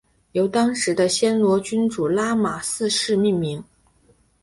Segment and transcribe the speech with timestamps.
[0.31, 3.63] 由当时的暹罗君主拉玛四世命名。